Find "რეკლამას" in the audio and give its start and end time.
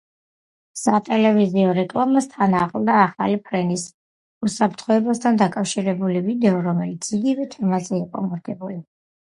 1.79-2.27